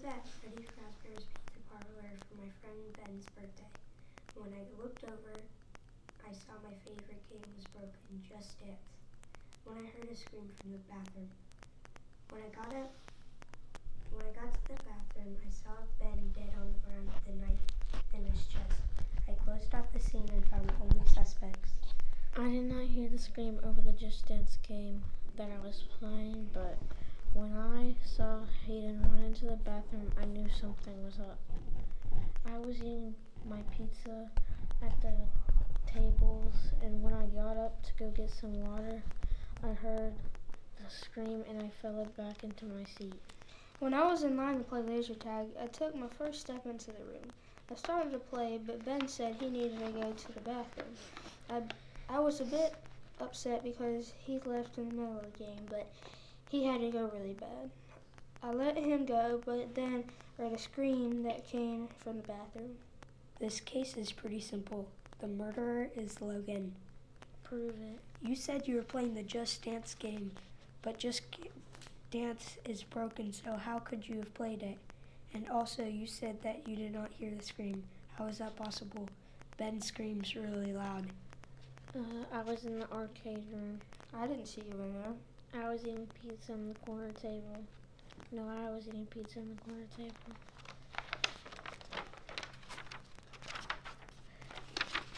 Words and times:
was 0.00 0.08
at 0.08 0.24
Freddy 0.40 0.64
Fazbear's 0.64 1.28
Pizza 1.28 1.60
Parlor 1.68 2.08
for 2.24 2.34
my 2.40 2.48
friend 2.64 2.80
Ben's 2.96 3.28
birthday. 3.36 3.68
When 4.32 4.48
I 4.56 4.64
looked 4.80 5.04
over, 5.04 5.36
I 6.24 6.32
saw 6.32 6.56
my 6.64 6.72
favorite 6.88 7.20
game 7.28 7.44
was 7.52 7.68
broken, 7.76 8.08
Just 8.24 8.56
Dance. 8.64 8.96
When 9.68 9.76
I 9.76 9.84
heard 9.92 10.08
a 10.08 10.16
scream 10.16 10.48
from 10.56 10.72
the 10.72 10.80
bathroom. 10.88 11.28
When 12.32 12.40
I 12.40 12.48
got 12.48 12.72
up, 12.80 12.96
when 14.16 14.24
I 14.24 14.32
got 14.32 14.48
to 14.48 14.60
the 14.72 14.80
bathroom, 14.88 15.36
I 15.36 15.50
saw 15.52 15.76
Ben 16.00 16.32
dead 16.32 16.56
on 16.56 16.72
the 16.72 16.80
ground 16.80 17.04
with 17.12 17.26
a 17.28 17.36
knife 17.36 17.68
in 18.16 18.24
his 18.24 18.40
chest. 18.48 18.80
I 19.28 19.36
closed 19.44 19.74
off 19.74 19.92
the 19.92 20.00
scene 20.00 20.28
and 20.32 20.48
found 20.48 20.72
only 20.80 21.04
suspects. 21.12 21.76
I 22.40 22.48
did 22.48 22.72
not 22.72 22.88
hear 22.88 23.10
the 23.10 23.20
scream 23.20 23.60
over 23.68 23.84
the 23.84 23.92
Just 23.92 24.24
Dance 24.32 24.56
game 24.64 25.04
that 25.36 25.50
I 25.52 25.60
was 25.60 25.84
playing, 26.00 26.48
but 26.56 26.80
when 27.34 27.52
I 27.56 27.94
saw 28.04 28.40
Hayden 28.66 29.02
run 29.02 29.24
into 29.24 29.46
the 29.46 29.56
bathroom, 29.56 30.10
I 30.20 30.24
knew 30.24 30.48
something 30.60 31.04
was 31.04 31.18
up. 31.20 31.38
I 32.44 32.58
was 32.58 32.78
eating 32.78 33.14
my 33.48 33.60
pizza 33.76 34.28
at 34.82 35.00
the 35.00 35.12
tables, 35.86 36.54
and 36.82 37.02
when 37.02 37.14
I 37.14 37.26
got 37.26 37.56
up 37.56 37.82
to 37.84 37.90
go 37.98 38.10
get 38.10 38.30
some 38.30 38.60
water, 38.60 39.02
I 39.62 39.72
heard 39.74 40.12
the 40.76 40.90
scream 40.90 41.44
and 41.48 41.62
I 41.62 41.70
fell 41.82 42.06
back 42.16 42.42
into 42.42 42.64
my 42.64 42.84
seat. 42.84 43.20
When 43.78 43.94
I 43.94 44.06
was 44.06 44.24
in 44.24 44.36
line 44.36 44.58
to 44.58 44.64
play 44.64 44.82
laser 44.82 45.14
tag, 45.14 45.46
I 45.62 45.66
took 45.66 45.94
my 45.94 46.08
first 46.18 46.40
step 46.40 46.66
into 46.66 46.86
the 46.86 47.04
room. 47.04 47.32
I 47.70 47.76
started 47.76 48.10
to 48.12 48.18
play, 48.18 48.58
but 48.66 48.84
Ben 48.84 49.06
said 49.06 49.36
he 49.38 49.48
needed 49.48 49.78
to 49.78 49.92
go 49.92 50.12
to 50.12 50.32
the 50.32 50.40
bathroom. 50.40 50.94
I, 51.48 51.62
I 52.08 52.18
was 52.18 52.40
a 52.40 52.44
bit 52.44 52.74
upset 53.20 53.62
because 53.62 54.12
he 54.18 54.40
left 54.44 54.78
in 54.78 54.88
the 54.88 54.94
middle 54.94 55.16
of 55.18 55.24
the 55.32 55.44
game, 55.44 55.66
but 55.68 55.86
he 56.50 56.64
had 56.64 56.80
to 56.80 56.90
go 56.90 57.10
really 57.14 57.34
bad. 57.34 57.70
I 58.42 58.52
let 58.52 58.76
him 58.76 59.06
go, 59.06 59.40
but 59.46 59.74
then 59.74 60.04
heard 60.36 60.52
a 60.52 60.58
scream 60.58 61.22
that 61.22 61.46
came 61.46 61.88
from 62.02 62.16
the 62.16 62.28
bathroom. 62.28 62.76
This 63.38 63.60
case 63.60 63.96
is 63.96 64.10
pretty 64.10 64.40
simple. 64.40 64.88
The 65.20 65.28
murderer 65.28 65.88
is 65.96 66.20
Logan. 66.20 66.74
Prove 67.44 67.74
it. 67.80 68.00
You 68.20 68.34
said 68.34 68.66
you 68.66 68.76
were 68.76 68.82
playing 68.82 69.14
the 69.14 69.22
Just 69.22 69.64
Dance 69.64 69.94
game, 69.94 70.32
but 70.82 70.98
Just 70.98 71.22
Dance 72.10 72.56
is 72.64 72.82
broken, 72.82 73.32
so 73.32 73.54
how 73.56 73.78
could 73.78 74.08
you 74.08 74.16
have 74.16 74.34
played 74.34 74.62
it? 74.62 74.78
And 75.32 75.48
also, 75.48 75.84
you 75.84 76.08
said 76.08 76.42
that 76.42 76.66
you 76.66 76.74
did 76.74 76.92
not 76.92 77.12
hear 77.12 77.30
the 77.30 77.44
scream. 77.44 77.84
How 78.18 78.26
is 78.26 78.38
that 78.38 78.56
possible? 78.56 79.08
Ben 79.56 79.80
screams 79.80 80.34
really 80.34 80.72
loud. 80.72 81.06
Uh, 81.94 82.24
I 82.32 82.42
was 82.42 82.64
in 82.64 82.80
the 82.80 82.90
arcade 82.90 83.44
room. 83.52 83.78
I 84.12 84.26
didn't 84.26 84.46
see 84.46 84.62
you 84.62 84.82
in 84.82 84.94
there. 84.94 85.12
I 85.52 85.68
was 85.68 85.82
eating 85.82 86.08
pizza 86.22 86.52
on 86.52 86.68
the 86.68 86.74
corner 86.86 87.10
table. 87.12 87.64
No, 88.30 88.42
I 88.42 88.70
was 88.70 88.86
eating 88.86 89.06
pizza 89.06 89.40
on 89.40 89.48
the 89.48 89.60
corner 89.62 89.86
table. 89.96 90.14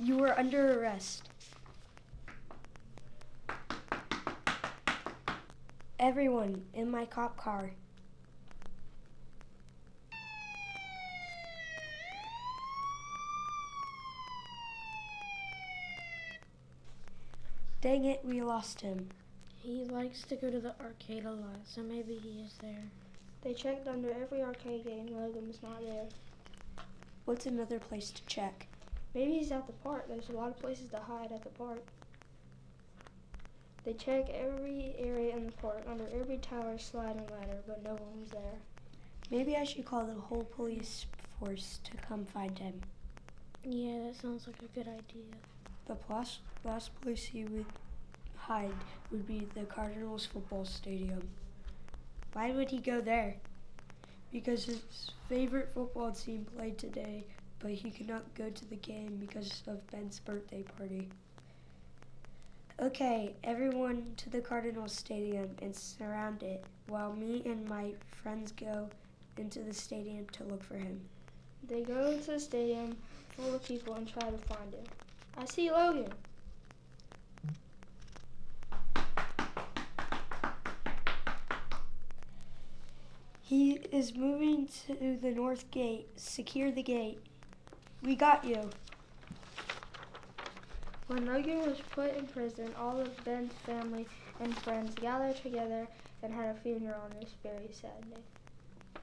You 0.00 0.16
were 0.16 0.38
under 0.38 0.80
arrest. 0.80 1.28
Everyone 5.98 6.64
in 6.72 6.90
my 6.90 7.04
cop 7.04 7.36
car. 7.36 7.72
Dang 17.82 18.06
it, 18.06 18.24
we 18.24 18.40
lost 18.40 18.80
him. 18.80 19.10
He 19.64 19.86
likes 19.86 20.24
to 20.24 20.36
go 20.36 20.50
to 20.50 20.60
the 20.60 20.74
arcade 20.78 21.24
a 21.24 21.30
lot, 21.30 21.56
so 21.64 21.82
maybe 21.82 22.20
he 22.22 22.42
is 22.42 22.52
there. 22.60 22.84
They 23.40 23.54
checked 23.54 23.88
under 23.88 24.12
every 24.12 24.42
arcade 24.42 24.84
game. 24.84 25.06
Logan 25.06 25.48
was 25.48 25.62
not 25.62 25.80
there. 25.80 26.04
What's 27.24 27.46
another 27.46 27.78
place 27.78 28.10
to 28.10 28.22
check? 28.26 28.66
Maybe 29.14 29.38
he's 29.38 29.50
at 29.52 29.66
the 29.66 29.72
park. 29.72 30.06
There's 30.06 30.28
a 30.28 30.32
lot 30.32 30.50
of 30.50 30.58
places 30.58 30.90
to 30.90 30.98
hide 30.98 31.32
at 31.32 31.44
the 31.44 31.48
park. 31.48 31.82
They 33.84 33.94
check 33.94 34.28
every 34.28 34.94
area 34.98 35.34
in 35.34 35.46
the 35.46 35.52
park, 35.52 35.84
under 35.88 36.08
every 36.14 36.36
tower, 36.36 36.76
slide, 36.76 37.16
and 37.16 37.30
ladder, 37.30 37.62
but 37.66 37.82
no 37.82 37.92
one 37.94 38.20
was 38.20 38.32
there. 38.32 38.58
Maybe 39.30 39.56
I 39.56 39.64
should 39.64 39.86
call 39.86 40.04
the 40.04 40.12
whole 40.12 40.44
police 40.44 41.06
force 41.40 41.80
to 41.84 41.96
come 42.06 42.26
find 42.26 42.58
him. 42.58 42.82
Yeah, 43.64 44.08
that 44.08 44.16
sounds 44.20 44.46
like 44.46 44.58
a 44.58 44.78
good 44.78 44.88
idea. 44.88 45.32
The 45.86 45.96
last, 46.10 46.40
last 46.64 47.00
place 47.00 47.24
he 47.24 47.46
would 47.46 47.64
hide 48.46 48.74
would 49.10 49.26
be 49.26 49.48
the 49.54 49.64
Cardinals 49.64 50.26
football 50.26 50.66
stadium. 50.66 51.26
Why 52.34 52.50
would 52.50 52.70
he 52.70 52.78
go 52.78 53.00
there? 53.00 53.36
Because 54.32 54.64
his 54.64 54.82
favorite 55.30 55.70
football 55.72 56.12
team 56.12 56.46
played 56.56 56.76
today, 56.76 57.24
but 57.58 57.70
he 57.70 57.90
could 57.90 58.08
not 58.08 58.34
go 58.34 58.50
to 58.50 58.64
the 58.68 58.76
game 58.76 59.16
because 59.18 59.62
of 59.66 59.90
Ben's 59.90 60.18
birthday 60.20 60.62
party. 60.76 61.08
Okay, 62.82 63.34
everyone 63.44 64.12
to 64.18 64.28
the 64.28 64.40
Cardinals 64.40 64.92
stadium 64.92 65.48
and 65.62 65.74
surround 65.74 66.42
it 66.42 66.64
while 66.88 67.14
me 67.14 67.42
and 67.46 67.66
my 67.66 67.92
friends 68.22 68.52
go 68.52 68.90
into 69.38 69.60
the 69.60 69.72
stadium 69.72 70.26
to 70.32 70.44
look 70.44 70.62
for 70.62 70.74
him. 70.74 71.00
They 71.66 71.80
go 71.80 72.10
into 72.10 72.32
the 72.32 72.40
stadium 72.40 72.96
full 73.36 73.54
of 73.54 73.64
people 73.64 73.94
and 73.94 74.06
try 74.06 74.28
to 74.28 74.36
find 74.36 74.74
him. 74.74 74.84
I 75.38 75.46
see 75.46 75.70
Logan. 75.70 76.12
He 83.46 83.72
is 83.92 84.16
moving 84.16 84.68
to 84.86 85.18
the 85.20 85.30
north 85.30 85.70
gate. 85.70 86.08
Secure 86.16 86.70
the 86.72 86.82
gate. 86.82 87.18
We 88.02 88.16
got 88.16 88.42
you. 88.42 88.70
When 91.08 91.26
Logan 91.26 91.58
was 91.58 91.78
put 91.90 92.16
in 92.16 92.26
prison, 92.26 92.72
all 92.78 92.98
of 92.98 93.22
Ben's 93.22 93.52
family 93.66 94.06
and 94.40 94.56
friends 94.60 94.94
gathered 94.94 95.36
together 95.36 95.86
and 96.22 96.32
had 96.32 96.56
a 96.56 96.58
funeral 96.60 97.02
on 97.02 97.10
this 97.20 97.34
very 97.42 97.68
sad 97.70 98.10
day. 98.14 98.22